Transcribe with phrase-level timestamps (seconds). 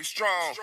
[0.00, 0.56] Be strong.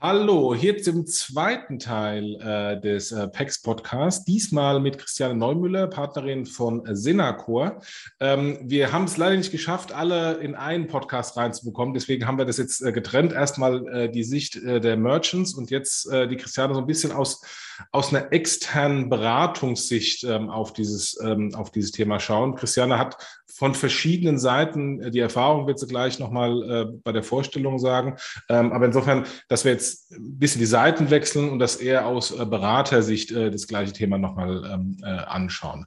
[0.00, 4.24] Hallo, hier zum zweiten Teil äh, des äh, PEX Podcasts.
[4.24, 7.82] Diesmal mit Christiane Neumüller, Partnerin von Sinacor.
[8.18, 11.94] Ähm, wir haben es leider nicht geschafft, alle in einen Podcast reinzubekommen.
[11.94, 13.32] Deswegen haben wir das jetzt äh, getrennt.
[13.32, 17.12] Erstmal äh, die Sicht äh, der Merchants und jetzt äh, die Christiane so ein bisschen
[17.12, 17.42] aus,
[17.90, 22.54] aus einer externen Beratungssicht ähm, auf, dieses, ähm, auf dieses Thema schauen.
[22.54, 25.00] Christiane hat von verschiedenen Seiten.
[25.00, 28.16] Äh, die Erfahrung wird sie gleich nochmal äh, bei der Vorstellung sagen.
[28.48, 32.30] Ähm, aber insofern, dass wir jetzt ein bisschen die Seiten wechseln und das eher aus
[32.30, 35.86] äh, Beratersicht äh, das gleiche Thema nochmal ähm, äh, anschauen.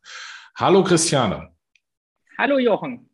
[0.56, 1.50] Hallo Christiane.
[2.38, 3.10] Hallo Jochen.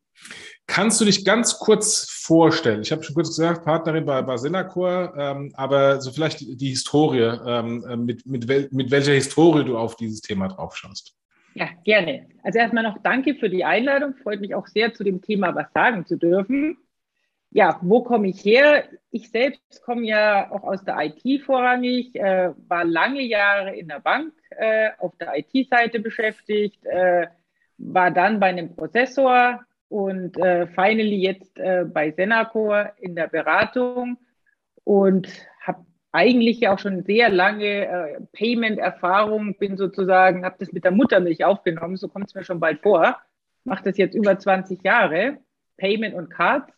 [0.72, 2.82] Kannst du dich ganz kurz vorstellen?
[2.82, 7.84] Ich habe schon kurz gesagt, Partnerin bei Basinacor, ähm, aber so vielleicht die Historie, ähm,
[7.90, 11.14] äh, mit, mit, wel mit welcher Historie du auf dieses Thema drauf schaust.
[11.56, 12.28] Ja, gerne.
[12.42, 14.16] Also erstmal noch danke für die Einladung.
[14.24, 16.78] Freut mich auch sehr, zu dem Thema was sagen zu dürfen.
[17.50, 18.86] Ja, wo komme ich her?
[19.10, 24.00] Ich selbst komme ja auch aus der IT vorrangig, äh, war lange Jahre in der
[24.00, 27.28] Bank äh, auf der IT-Seite beschäftigt, äh,
[27.78, 34.18] war dann bei einem Prozessor und äh, finally jetzt äh, bei Senacor in der Beratung
[34.86, 35.28] und
[35.60, 40.92] habe eigentlich ja auch schon sehr lange äh, Payment-Erfahrung, bin sozusagen, habe das mit der
[40.92, 43.18] Muttermilch aufgenommen, so kommt es mir schon bald vor,
[43.66, 45.40] mache das jetzt über 20 Jahre,
[45.76, 46.72] Payment und Cards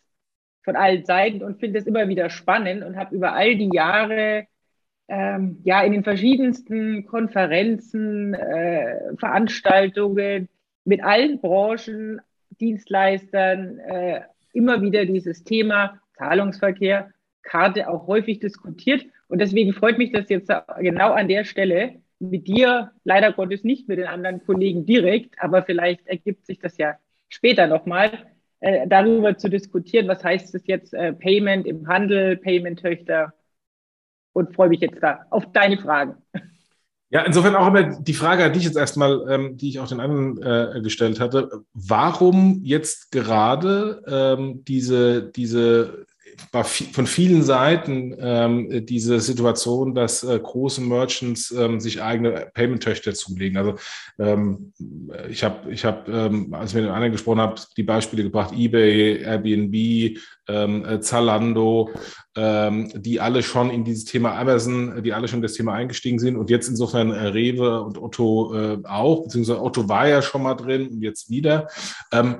[0.64, 4.48] von allen Seiten und finde es immer wieder spannend und habe über all die Jahre
[5.06, 10.48] ähm, ja in den verschiedensten Konferenzen, äh, Veranstaltungen
[10.84, 12.20] mit allen Branchen,
[12.60, 14.20] Dienstleistern äh,
[14.52, 17.10] immer wieder dieses Thema Zahlungsverkehr,
[17.42, 19.04] Karte auch häufig diskutiert.
[19.28, 21.96] Und deswegen freut mich das jetzt genau an der Stelle.
[22.20, 26.78] Mit dir, leider Gottes nicht mit den anderen Kollegen direkt, aber vielleicht ergibt sich das
[26.78, 26.96] ja
[27.28, 28.10] später nochmal,
[28.60, 33.34] äh, darüber zu diskutieren, was heißt es jetzt äh, Payment im Handel, Payment-Töchter?
[34.32, 36.16] Und freue mich jetzt da auf deine Fragen.
[37.14, 40.00] Ja, insofern auch immer die Frage an dich jetzt erstmal, ähm, die ich auch den
[40.00, 41.62] anderen äh, gestellt hatte.
[41.72, 46.06] Warum jetzt gerade ähm, diese, diese
[46.52, 53.56] von vielen Seiten ähm, diese Situation, dass äh, große Merchants ähm, sich eigene Payment-Töchter zulegen.
[53.56, 53.74] Also
[54.18, 54.72] ähm,
[55.28, 58.54] ich habe, ich hab, ähm, als ich mit den anderen gesprochen habe, die Beispiele gebracht,
[58.56, 60.18] eBay, Airbnb,
[60.48, 61.90] ähm, äh, Zalando,
[62.36, 66.18] ähm, die alle schon in dieses Thema Amazon, die alle schon in das Thema eingestiegen
[66.18, 70.42] sind und jetzt insofern äh, Rewe und Otto äh, auch, beziehungsweise Otto war ja schon
[70.42, 71.68] mal drin und jetzt wieder.
[72.12, 72.36] Ähm,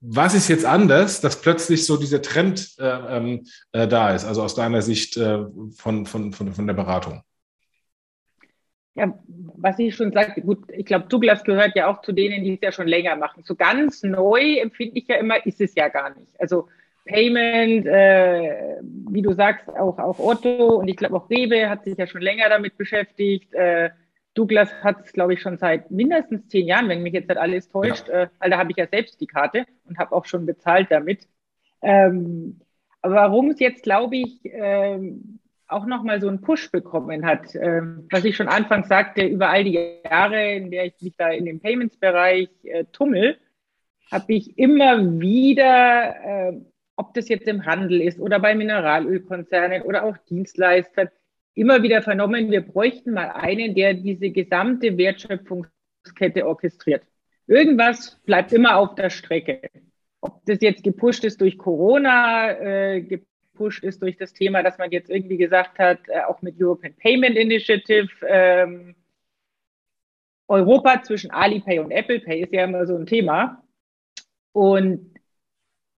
[0.00, 4.42] was ist jetzt anders, dass plötzlich so dieser Trend äh, ähm, äh, da ist, also
[4.42, 5.44] aus deiner Sicht äh,
[5.76, 7.22] von, von, von, von der Beratung?
[8.94, 9.18] Ja,
[9.56, 12.60] was ich schon sagte, gut, ich glaube, Douglas gehört ja auch zu denen, die es
[12.60, 13.44] ja schon länger machen.
[13.44, 16.28] So ganz neu empfinde ich ja immer, ist es ja gar nicht.
[16.38, 16.68] Also
[17.04, 21.96] Payment, äh, wie du sagst, auch, auch Otto und ich glaube auch Rewe hat sich
[21.96, 23.52] ja schon länger damit beschäftigt.
[23.54, 23.90] Äh,
[24.40, 27.68] Douglas hat es, glaube ich, schon seit mindestens zehn Jahren, wenn mich jetzt nicht alles
[27.68, 28.22] täuscht, ja.
[28.22, 31.28] äh, weil da habe ich ja selbst die Karte und habe auch schon bezahlt damit.
[31.82, 32.60] Ähm,
[33.02, 38.08] aber warum es jetzt, glaube ich, ähm, auch nochmal so einen Push bekommen hat, ähm,
[38.10, 41.44] was ich schon anfangs sagte, über all die Jahre, in der ich mich da in
[41.44, 43.38] dem Payments-Bereich äh, tummel,
[44.10, 46.60] habe ich immer wieder, äh,
[46.96, 51.10] ob das jetzt im Handel ist oder bei Mineralölkonzernen oder auch Dienstleistern,
[51.54, 57.02] immer wieder vernommen, wir bräuchten mal einen, der diese gesamte Wertschöpfungskette orchestriert.
[57.46, 59.60] Irgendwas bleibt immer auf der Strecke.
[60.20, 64.90] Ob das jetzt gepusht ist durch Corona, äh, gepusht ist durch das Thema, dass man
[64.90, 68.94] jetzt irgendwie gesagt hat, äh, auch mit European Payment Initiative, ähm,
[70.46, 73.62] Europa zwischen Alipay und Apple Pay ist ja immer so ein Thema.
[74.52, 75.14] Und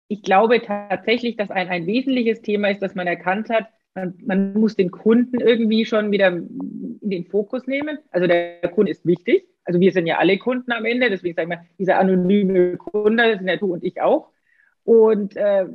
[0.08, 4.54] ich glaube tatsächlich, dass ein, ein wesentliches Thema ist, dass man erkannt hat, man, man,
[4.54, 7.98] muss den Kunden irgendwie schon wieder in den Fokus nehmen.
[8.10, 9.46] Also der Kunde ist wichtig.
[9.64, 13.38] Also wir sind ja alle Kunden am Ende, deswegen sagen wir, dieser anonyme Kunde, das
[13.38, 14.30] sind ja du und ich auch.
[14.84, 15.66] Und äh,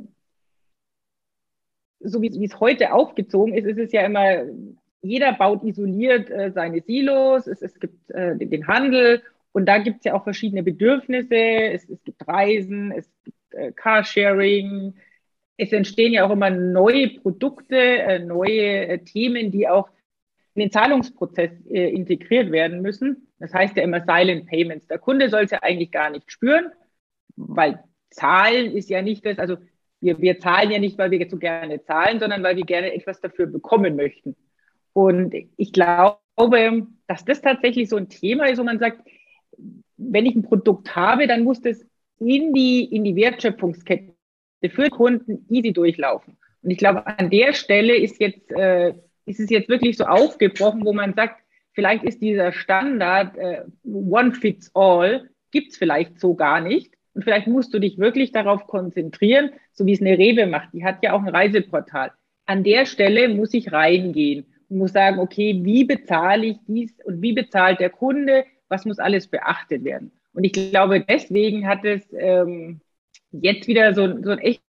[2.00, 4.44] so wie, es heute aufgezogen ist, ist es ja immer,
[5.02, 9.98] jeder baut isoliert äh, seine Silos, es, es gibt äh, den Handel und da gibt
[9.98, 11.34] es ja auch verschiedene Bedürfnisse.
[11.34, 14.94] Es, es gibt Reisen, es gibt äh, Carsharing,
[15.56, 19.88] es entstehen ja auch immer neue Produkte, äh, neue äh, Themen, die auch
[20.54, 23.28] in den Zahlungsprozess äh, integriert werden müssen.
[23.38, 24.86] Das heißt ja immer Silent Payments.
[24.86, 26.66] Der Kunde soll es ja eigentlich gar nicht spüren,
[27.36, 29.56] weil Zahlen ist ja nicht das, also
[30.00, 33.20] wir, wir zahlen ja nicht, weil wir so gerne zahlen, sondern weil wir gerne etwas
[33.20, 34.36] dafür bekommen möchten.
[34.92, 36.18] Und ich glaube,
[37.06, 39.06] dass das tatsächlich so ein Thema ist, wo man sagt,
[39.96, 41.84] wenn ich ein Produkt habe, dann muss das
[42.18, 44.15] in die, in die Wertschöpfungskette
[44.70, 46.36] für Kunden easy durchlaufen.
[46.62, 48.92] Und ich glaube, an der Stelle ist jetzt, äh,
[49.24, 51.42] ist es jetzt wirklich so aufgebrochen, wo man sagt,
[51.72, 56.92] vielleicht ist dieser Standard äh, One Fits All, gibt's vielleicht so gar nicht.
[57.14, 60.68] Und vielleicht musst du dich wirklich darauf konzentrieren, so wie es eine Rewe macht.
[60.74, 62.12] Die hat ja auch ein Reiseportal.
[62.44, 67.22] An der Stelle muss ich reingehen und muss sagen, okay, wie bezahle ich dies und
[67.22, 68.44] wie bezahlt der Kunde?
[68.68, 70.12] Was muss alles beachtet werden?
[70.34, 72.80] Und ich glaube, deswegen hat es ähm,
[73.42, 74.62] jetzt wieder so, so ein echt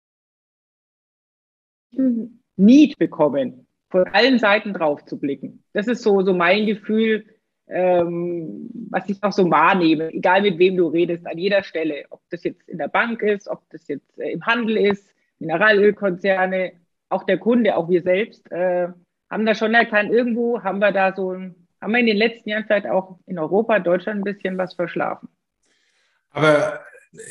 [2.57, 5.65] Need bekommen, von allen Seiten drauf zu blicken.
[5.73, 7.25] Das ist so, so mein Gefühl,
[7.69, 12.21] ähm, was ich auch so wahrnehme, egal mit wem du redest, an jeder Stelle, ob
[12.31, 15.09] das jetzt in der Bank ist, ob das jetzt äh, im Handel ist,
[15.39, 16.73] Mineralölkonzerne,
[17.09, 18.89] auch der Kunde, auch wir selbst, äh,
[19.31, 22.51] haben da schon erkannt, irgendwo haben wir da so ein, haben wir in den letzten
[22.51, 25.29] Jahren vielleicht auch in Europa, Deutschland ein bisschen was verschlafen.
[26.31, 26.81] Aber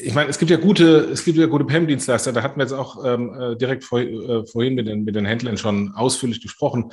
[0.02, 2.74] ich meine, es gibt ja gute, es gibt ja gute PEM-Dienstleister, da hatten wir jetzt
[2.74, 6.92] auch ähm, äh, direkt vor, äh, vorhin mit den, mit den Händlern schon ausführlich gesprochen.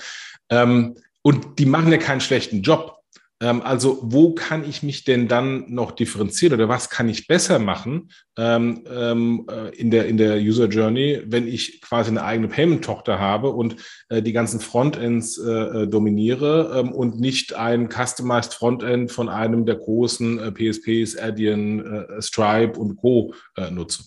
[0.48, 3.01] Ähm, und die machen ja keinen schlechten Job.
[3.42, 7.58] Ähm, also wo kann ich mich denn dann noch differenzieren oder was kann ich besser
[7.58, 12.46] machen ähm, ähm, äh, in, der, in der User Journey, wenn ich quasi eine eigene
[12.46, 13.76] Payment-Tochter habe und
[14.08, 19.66] äh, die ganzen Frontends äh, äh dominiere ähm, und nicht ein customized Frontend von einem
[19.66, 23.34] der großen äh, PSPs, Adyen, äh, Stripe und Co.
[23.70, 24.04] nutze?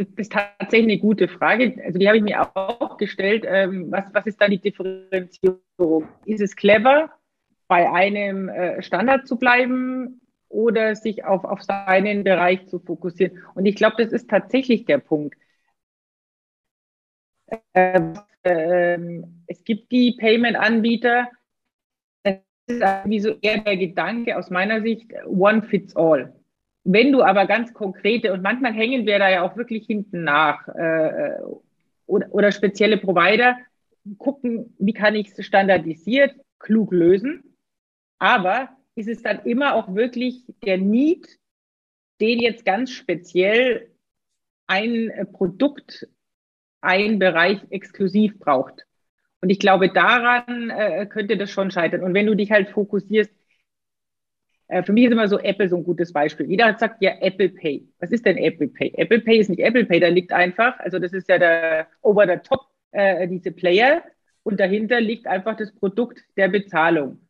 [0.00, 1.76] Das ist tatsächlich eine gute Frage.
[1.84, 3.44] Also die habe ich mir auch gestellt.
[3.46, 6.08] Ähm, was, was ist da die Differenzierung?
[6.24, 7.10] Ist es clever,
[7.68, 13.44] bei einem äh, Standard zu bleiben oder sich auf, auf seinen Bereich zu fokussieren?
[13.54, 15.36] Und ich glaube, das ist tatsächlich der Punkt.
[17.74, 18.14] Ähm,
[18.44, 21.28] ähm, es gibt die Payment-Anbieter.
[22.22, 22.38] Es
[22.68, 26.39] ist wie so eher der Gedanke aus meiner Sicht, one fits all.
[26.84, 30.66] Wenn du aber ganz konkrete, und manchmal hängen wir da ja auch wirklich hinten nach,
[30.68, 31.36] äh,
[32.06, 33.56] oder, oder spezielle Provider,
[34.18, 37.56] gucken, wie kann ich es standardisiert, klug lösen.
[38.18, 41.38] Aber ist es dann immer auch wirklich der Need,
[42.20, 43.90] den jetzt ganz speziell
[44.66, 46.08] ein Produkt,
[46.80, 48.86] ein Bereich exklusiv braucht.
[49.40, 52.02] Und ich glaube, daran äh, könnte das schon scheitern.
[52.02, 53.39] Und wenn du dich halt fokussierst, äh,
[54.84, 56.46] für mich ist immer so Apple so ein gutes Beispiel.
[56.46, 57.88] Jeder sagt ja Apple Pay.
[57.98, 58.92] Was ist denn Apple Pay?
[58.96, 62.26] Apple Pay ist nicht Apple Pay, da liegt einfach, also das ist ja der over
[62.26, 64.02] the top, äh, diese Player
[64.42, 67.20] und dahinter liegt einfach das Produkt der Bezahlung.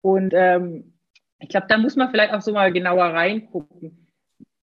[0.00, 0.94] Und ähm,
[1.38, 4.08] ich glaube, da muss man vielleicht auch so mal genauer reingucken.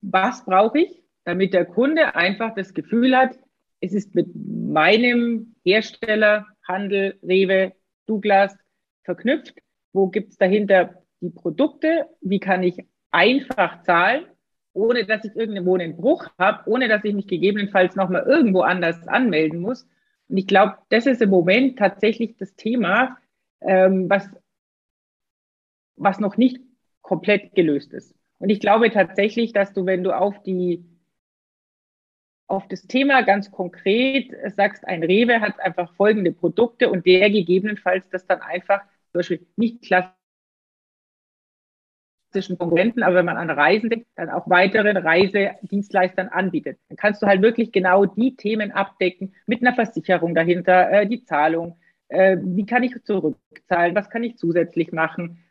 [0.01, 3.37] Was brauche ich, damit der Kunde einfach das Gefühl hat,
[3.79, 7.73] es ist mit meinem Hersteller, Handel, Rewe,
[8.05, 8.57] Douglas
[9.03, 9.55] verknüpft.
[9.91, 14.25] Wo gibt es dahinter die Produkte, wie kann ich einfach zahlen,
[14.73, 19.07] ohne dass ich irgendwo einen Bruch habe, ohne dass ich mich gegebenenfalls nochmal irgendwo anders
[19.07, 19.87] anmelden muss.
[20.27, 23.17] Und ich glaube, das ist im Moment tatsächlich das Thema,
[23.61, 24.29] ähm, was,
[25.95, 26.59] was noch nicht
[27.01, 28.13] komplett gelöst ist.
[28.39, 30.83] Und ich glaube tatsächlich, dass du, wenn du auf die
[32.47, 38.07] auf das Thema ganz konkret sagst, ein Rewe hat einfach folgende Produkte und der gegebenenfalls
[38.09, 38.81] das dann einfach
[39.11, 40.22] zum Beispiel nicht klassisch
[42.33, 46.79] klassischen Konkurrenten, aber wenn man an Reisen denkt, dann auch weiteren Reisedienstleistern anbietet.
[46.89, 51.23] Dann kannst du halt wirklich genau die Themen abdecken mit einer Versicherung dahinter, äh, die
[51.23, 51.77] Zahlung,
[52.09, 55.43] äh, wie kann ich zurückzahlen, was kann ich zusätzlich machen.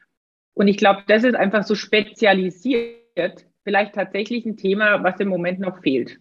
[0.54, 5.60] Und ich glaube, das ist einfach so spezialisiert, vielleicht tatsächlich ein Thema, was im Moment
[5.60, 6.18] noch fehlt.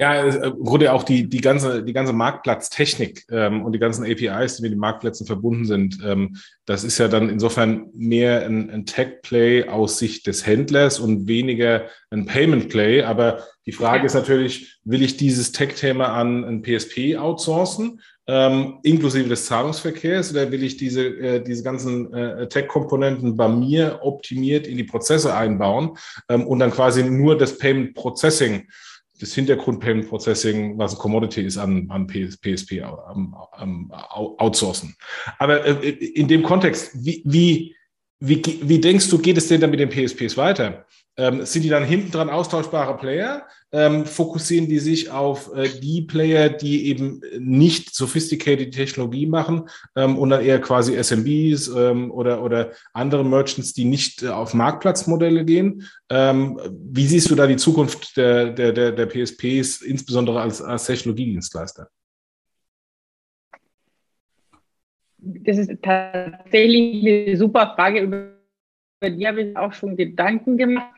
[0.00, 4.04] Ja, äh, im Grunde auch die, die ganze, die ganze Marktplatztechnik ähm, und die ganzen
[4.04, 6.36] APIs, die mit den Marktplätzen verbunden sind, ähm,
[6.66, 11.86] das ist ja dann insofern mehr ein, ein Tech-Play aus Sicht des Händlers und weniger
[12.10, 13.02] ein Payment-Play.
[13.02, 19.28] Aber die Frage ist natürlich, will ich dieses Tech-Thema an ein PSP outsourcen, ähm, inklusive
[19.28, 24.76] des Zahlungsverkehrs, oder will ich diese, äh, diese ganzen äh, Tech-Komponenten bei mir optimiert in
[24.76, 25.96] die Prozesse einbauen
[26.28, 28.68] ähm, und dann quasi nur das Payment-Processing
[29.20, 34.96] das Hintergrund-Payment Processing, was ein Commodity ist, an, an PSP am, am outsourcen.
[35.38, 37.76] Aber äh, in dem Kontext, wie, wie,
[38.20, 40.86] wie, wie denkst du, geht es denn dann mit den PSPs weiter?
[41.16, 43.46] Ähm, sind die dann hinten dran austauschbare Player?
[43.70, 50.16] Ähm, fokussieren die sich auf äh, die Player, die eben nicht sophisticated Technologie machen ähm,
[50.16, 55.44] und dann eher quasi SMBs ähm, oder, oder andere Merchants, die nicht äh, auf Marktplatzmodelle
[55.44, 55.86] gehen?
[56.08, 60.86] Ähm, wie siehst du da die Zukunft der, der, der, der PSPs, insbesondere als, als
[60.86, 61.90] Technologiedienstleister?
[65.18, 68.38] Das ist tatsächlich eine super Frage, über
[69.02, 70.92] die habe ich auch schon Gedanken gemacht.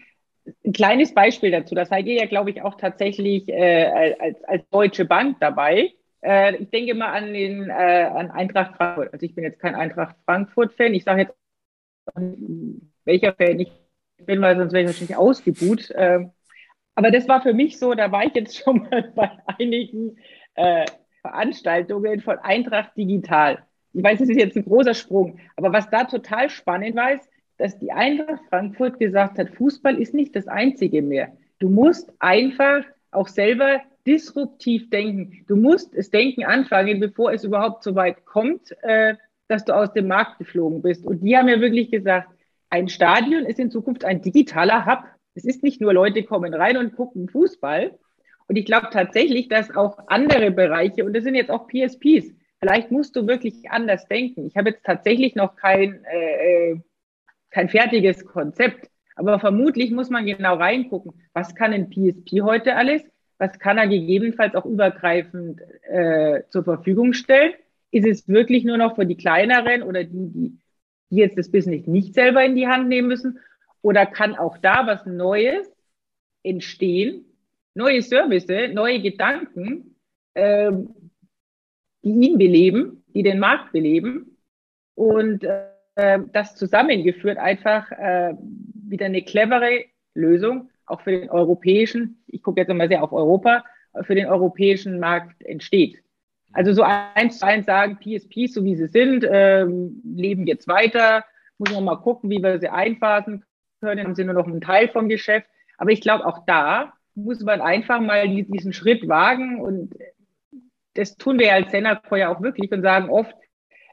[0.64, 4.68] Ein kleines Beispiel dazu, da seid ihr ja, glaube ich, auch tatsächlich äh, als, als
[4.70, 5.92] Deutsche Bank dabei.
[6.22, 9.12] Äh, ich denke mal an den äh, an Eintracht Frankfurt.
[9.12, 10.94] Also ich bin jetzt kein Eintracht Frankfurt-Fan.
[10.94, 11.34] Ich sage jetzt,
[13.04, 13.72] welcher Fan ich
[14.24, 15.90] bin, weil sonst wäre ich wahrscheinlich ausgebuht.
[15.90, 16.26] Äh,
[16.94, 20.16] aber das war für mich so, da war ich jetzt schon mal bei einigen
[20.54, 20.86] äh,
[21.22, 23.66] Veranstaltungen von Eintracht Digital.
[23.92, 27.28] Ich weiß, das ist jetzt ein großer Sprung, aber was da total spannend war, ist,
[27.58, 31.32] dass die Eintracht Frankfurt gesagt hat, Fußball ist nicht das Einzige mehr.
[31.58, 35.44] Du musst einfach auch selber disruptiv denken.
[35.46, 39.14] Du musst das Denken anfangen, bevor es überhaupt so weit kommt, äh,
[39.48, 41.04] dass du aus dem Markt geflogen bist.
[41.04, 42.28] Und die haben ja wirklich gesagt,
[42.70, 45.04] ein Stadion ist in Zukunft ein digitaler Hub.
[45.34, 47.98] Es ist nicht nur Leute kommen rein und gucken Fußball.
[48.46, 52.90] Und ich glaube tatsächlich, dass auch andere Bereiche, und das sind jetzt auch PSPs, vielleicht
[52.90, 54.46] musst du wirklich anders denken.
[54.46, 56.80] Ich habe jetzt tatsächlich noch kein, äh, äh,
[57.50, 63.02] kein fertiges Konzept, aber vermutlich muss man genau reingucken, was kann ein PSP heute alles,
[63.38, 67.54] was kann er gegebenenfalls auch übergreifend äh, zur Verfügung stellen.
[67.90, 70.58] Ist es wirklich nur noch für die kleineren oder die, die,
[71.10, 73.40] die jetzt das Business nicht selber in die Hand nehmen müssen?
[73.82, 75.66] Oder kann auch da was Neues
[76.42, 77.24] entstehen,
[77.74, 79.96] neue Services, neue Gedanken,
[80.34, 80.94] ähm,
[82.02, 84.36] die ihn beleben, die den Markt beleben
[84.94, 88.34] und äh, das zusammengeführt einfach äh,
[88.88, 93.64] wieder eine clevere Lösung auch für den europäischen, ich gucke jetzt immer sehr auf Europa,
[94.02, 96.02] für den europäischen Markt entsteht.
[96.52, 101.24] Also so eins zu eins sagen, PSPs, so wie sie sind, ähm, leben jetzt weiter,
[101.58, 103.44] muss man mal gucken, wie wir sie einphasen
[103.80, 105.46] können, dann sind nur noch ein Teil vom Geschäft.
[105.78, 109.94] Aber ich glaube, auch da muss man einfach mal diesen Schritt wagen und
[110.94, 113.34] das tun wir als Senacor ja auch wirklich und sagen oft,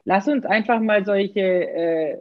[0.04, 2.18] lass uns einfach mal solche äh,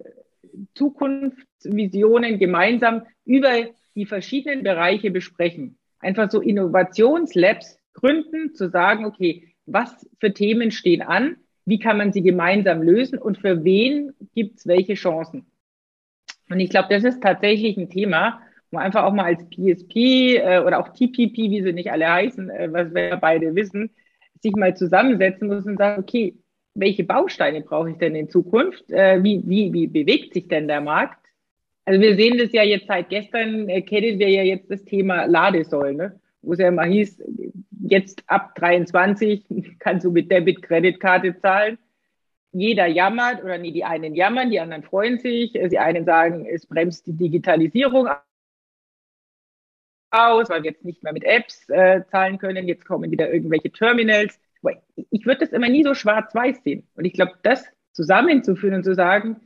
[0.76, 3.52] Zukunftsvisionen gemeinsam über
[3.96, 5.78] die verschiedenen Bereiche besprechen.
[6.00, 12.14] Einfach so Innovationslabs gründen, zu sagen, okay, was für Themen stehen an, wie kann man
[12.14, 15.48] sie gemeinsam lösen und für wen gibt es welche Chancen.
[16.50, 18.42] Und ich glaube, das ist tatsächlich ein Thema,
[18.72, 22.50] wo einfach auch mal als PSP äh, oder auch TPP, wie sie nicht alle heißen,
[22.50, 23.90] äh, was wir beide wissen,
[24.42, 26.36] sich mal zusammensetzen muss und sagen, okay,
[26.74, 28.92] welche Bausteine brauche ich denn in Zukunft?
[28.92, 31.26] Äh, wie, wie, wie bewegt sich denn der Markt?
[31.86, 35.26] Also wir sehen das ja jetzt seit gestern, äh, kennen wir ja jetzt das Thema
[35.26, 36.20] Ladesäulen, ne?
[36.42, 37.24] wo es ja immer hieß,
[37.82, 39.46] jetzt ab 23
[39.80, 41.78] kannst du mit Debit-Kreditkarte zahlen.
[42.52, 45.54] Jeder jammert, oder nee, die einen jammern, die anderen freuen sich.
[45.54, 48.08] Die einen sagen, es bremst die Digitalisierung
[50.12, 52.68] aus, weil wir jetzt nicht mehr mit Apps äh, zahlen können.
[52.68, 54.40] Jetzt kommen wieder irgendwelche Terminals.
[55.12, 56.88] Ich würde das immer nie so schwarz-weiß sehen.
[56.96, 59.38] Und ich glaube, das zusammenzuführen und zu sagen,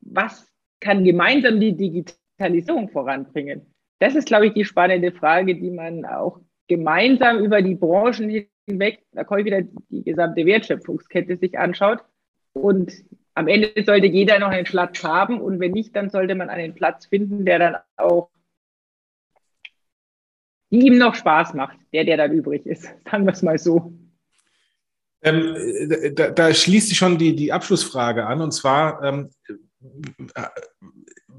[0.00, 0.50] was
[0.80, 3.66] kann gemeinsam die Digitalisierung voranbringen?
[3.98, 9.04] Das ist, glaube ich, die spannende Frage, die man auch gemeinsam über die Branchen hinweg,
[9.12, 12.04] da komme ich wieder die gesamte Wertschöpfungskette sich anschaut.
[12.52, 12.92] Und
[13.34, 15.40] am Ende sollte jeder noch einen Platz haben.
[15.40, 18.30] Und wenn nicht, dann sollte man einen Platz finden, der dann auch
[20.74, 22.82] die ihm noch Spaß macht, der, der dann übrig ist.
[23.10, 23.92] Sagen wir es mal so.
[25.22, 25.56] Ähm,
[26.14, 29.30] da, da, schließt sich schon die, die Abschlussfrage an, und zwar, ähm,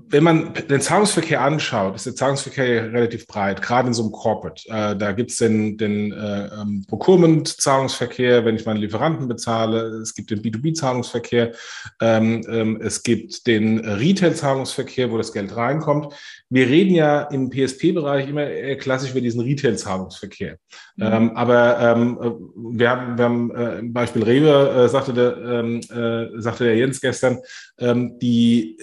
[0.08, 4.68] wenn man den Zahlungsverkehr anschaut, ist der Zahlungsverkehr relativ breit, gerade in so einem Corporate.
[4.70, 10.02] Äh, da gibt es den, den äh, ähm, Procurement-Zahlungsverkehr, wenn ich meinen Lieferanten bezahle.
[10.02, 11.54] Es gibt den B2B-Zahlungsverkehr.
[12.02, 16.14] Ähm, ähm, es gibt den Retail-Zahlungsverkehr, wo das Geld reinkommt.
[16.50, 20.58] Wir reden ja im PSP-Bereich immer eher klassisch über diesen Retail-Zahlungsverkehr.
[20.98, 21.04] Mhm.
[21.04, 22.20] Ähm, aber ähm,
[22.56, 26.76] wir haben, wir haben äh, im Beispiel Rewe, äh, sagte, der, ähm, äh, sagte der
[26.76, 27.40] Jens gestern,
[27.80, 28.78] die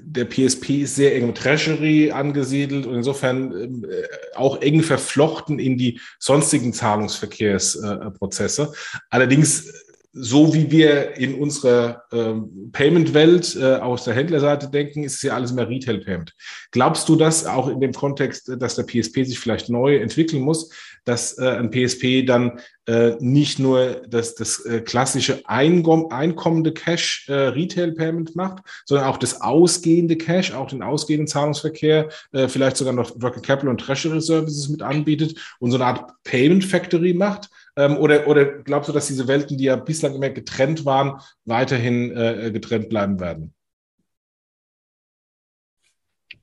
[0.00, 5.58] der PSP ist sehr eng mit Treasury angesiedelt und insofern ähm, äh, auch eng verflochten
[5.58, 8.72] in die sonstigen Zahlungsverkehrsprozesse.
[9.10, 9.72] Allerdings
[10.14, 15.34] so wie wir in unserer ähm, Payment-Welt äh, aus der Händlerseite denken, ist es ja
[15.34, 16.32] alles mehr Retail-Payment.
[16.70, 20.70] Glaubst du, dass auch in dem Kontext, dass der PSP sich vielleicht neu entwickeln muss,
[21.04, 27.26] dass äh, ein PSP dann äh, nicht nur das, das äh, klassische Einkom einkommende Cash
[27.28, 32.92] äh, Retail-Payment macht, sondern auch das ausgehende Cash, auch den ausgehenden Zahlungsverkehr, äh, vielleicht sogar
[32.92, 37.50] noch Working Capital und Treasury Services mit anbietet und so eine Art Payment Factory macht?
[37.76, 42.16] Ähm, oder, oder glaubst du, dass diese Welten, die ja bislang immer getrennt waren, weiterhin
[42.16, 43.54] äh, getrennt bleiben werden?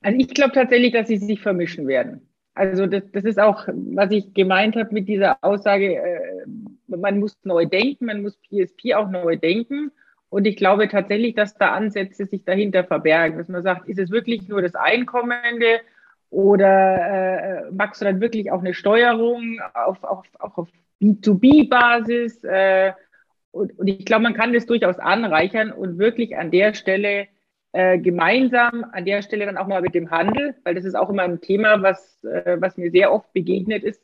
[0.01, 2.27] Also ich glaube tatsächlich, dass sie sich vermischen werden.
[2.53, 6.45] Also das, das ist auch, was ich gemeint habe mit dieser Aussage, äh,
[6.87, 9.91] man muss neu denken, man muss PSP auch neu denken.
[10.29, 14.11] Und ich glaube tatsächlich, dass da Ansätze sich dahinter verbergen, dass man sagt, ist es
[14.11, 15.81] wirklich nur das Einkommende
[16.29, 20.69] oder äh, magst du dann wirklich auch eine Steuerung auf, auf, auch auf
[21.01, 22.43] B2B-Basis?
[22.43, 22.93] Äh,
[23.51, 27.27] und, und ich glaube, man kann das durchaus anreichern und wirklich an der Stelle
[27.73, 31.09] äh, gemeinsam, an der Stelle dann auch mal mit dem Handel, weil das ist auch
[31.09, 34.01] immer ein Thema, was, äh, was mir sehr oft begegnet ist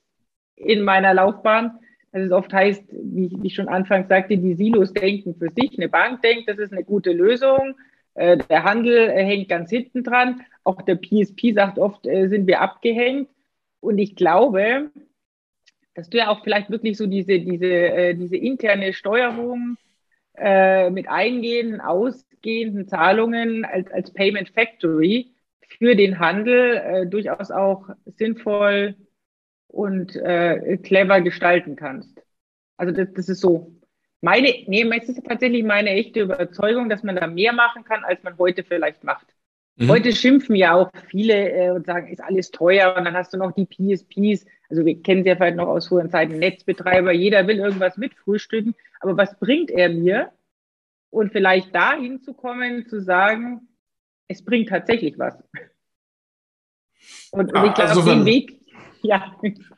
[0.56, 1.80] in meiner Laufbahn,
[2.12, 5.78] dass es oft heißt, wie, wie ich schon anfangs sagte, die Silos denken für sich.
[5.78, 7.76] Eine Bank denkt, das ist eine gute Lösung.
[8.16, 10.42] Äh, der Handel äh, hängt ganz hinten dran.
[10.64, 13.30] Auch der PSP sagt oft, äh, sind wir abgehängt.
[13.80, 14.90] Und ich glaube,
[15.98, 19.78] dass du ja auch vielleicht wirklich so diese, diese, äh, diese interne Steuerung
[20.38, 25.34] äh, mit eingehenden, ausgehenden Zahlungen als, als Payment Factory
[25.80, 28.96] für den Handel äh, durchaus auch sinnvoll
[29.70, 32.22] und äh, clever gestalten kannst.
[32.78, 33.74] Also das, das ist so
[34.22, 38.22] meine, nee, es ist tatsächlich meine echte Überzeugung, dass man da mehr machen kann, als
[38.22, 39.26] man heute vielleicht macht.
[39.78, 39.90] Mhm.
[39.90, 43.38] Heute schimpfen ja auch viele äh, und sagen, ist alles teuer und dann hast du
[43.38, 44.46] noch die PSPs.
[44.70, 48.76] Also wir kennen sie ja vielleicht noch aus früheren Zeiten, Netzbetreiber, jeder will irgendwas mitfrühstücken,
[49.00, 50.32] aber was bringt er mir?
[51.10, 53.68] Und vielleicht dahin zu kommen, zu sagen,
[54.28, 55.42] es bringt tatsächlich was.
[57.32, 58.60] Und, und ich glaube, also den Weg,
[59.02, 59.34] ja,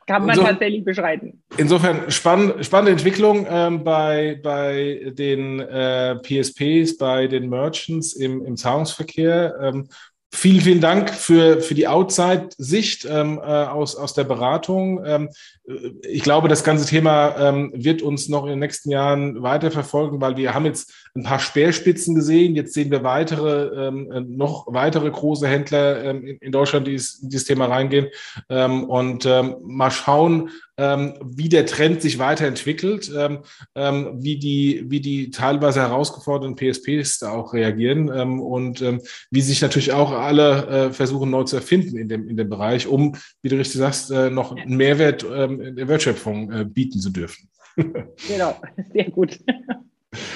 [0.06, 1.42] kann man so, tatsächlich beschreiten.
[1.56, 8.56] Insofern spann, spannende Entwicklung ähm, bei, bei den äh, PSPs, bei den Merchants im, im
[8.56, 9.54] Zahlungsverkehr.
[9.60, 9.88] Ähm,
[10.32, 15.04] Vielen, vielen Dank für, für die Outside-Sicht ähm, äh, aus, aus der Beratung.
[15.04, 15.28] Ähm,
[15.66, 19.72] äh, ich glaube, das ganze Thema ähm, wird uns noch in den nächsten Jahren weiter
[19.72, 22.54] verfolgen, weil wir haben jetzt ein paar Speerspitzen gesehen.
[22.54, 27.28] Jetzt sehen wir weitere, ähm, äh, noch weitere große Händler ähm, in, Deutschland, die in
[27.28, 28.08] dieses Thema reingehen.
[28.48, 33.40] Ähm, und ähm, mal schauen, ähm, wie der Trend sich weiterentwickelt, ähm,
[33.74, 38.82] wie, die, wie die teilweise herausgeforderten PSPs da auch reagieren und
[39.30, 42.86] wie sich natürlich auch alle äh, versuchen neu zu erfinden in dem, in dem Bereich,
[42.86, 47.10] um, wie du richtig sagst, äh, noch einen Mehrwert in der Wertschöpfung äh, bieten zu
[47.10, 47.48] dürfen.
[48.28, 48.56] genau,
[48.92, 49.38] sehr gut.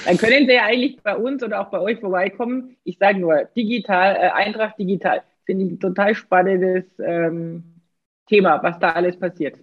[0.04, 2.76] Dann können Sie ja eigentlich bei uns oder auch bei euch vorbeikommen.
[2.84, 5.22] Ich sage nur, digital, äh, Eintracht digital.
[5.44, 7.80] Finde ich ein total spannendes ähm,
[8.28, 9.58] Thema, was da alles passiert.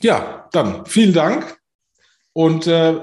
[0.00, 1.58] Ja, dann vielen Dank
[2.36, 2.94] und äh,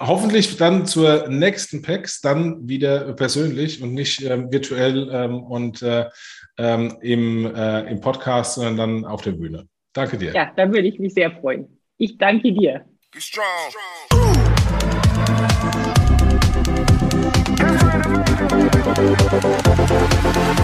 [0.00, 6.08] hoffentlich dann zur nächsten PAX dann wieder persönlich und nicht äh, virtuell ähm, und äh,
[6.56, 9.68] ähm, im, äh, im Podcast, sondern dann auf der Bühne.
[9.92, 10.32] Danke dir.
[10.32, 11.78] Ja, da würde ich mich sehr freuen.
[11.98, 12.86] Ich danke dir.
[13.12, 13.44] Be strong.
[14.08, 14.51] Be strong.
[19.04, 20.61] Thank you.